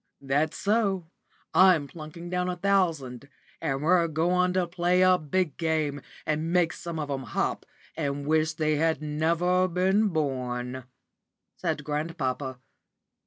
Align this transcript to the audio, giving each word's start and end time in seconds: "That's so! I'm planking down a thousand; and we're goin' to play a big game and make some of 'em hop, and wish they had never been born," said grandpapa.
"That's 0.19 0.57
so! 0.57 1.11
I'm 1.53 1.85
planking 1.87 2.31
down 2.31 2.49
a 2.49 2.55
thousand; 2.55 3.29
and 3.61 3.83
we're 3.83 4.07
goin' 4.07 4.51
to 4.53 4.65
play 4.65 5.03
a 5.03 5.19
big 5.19 5.57
game 5.57 6.01
and 6.25 6.51
make 6.51 6.73
some 6.73 6.97
of 6.97 7.11
'em 7.11 7.21
hop, 7.21 7.67
and 7.95 8.25
wish 8.25 8.53
they 8.53 8.77
had 8.77 9.03
never 9.03 9.67
been 9.67 10.07
born," 10.07 10.85
said 11.55 11.83
grandpapa. 11.83 12.57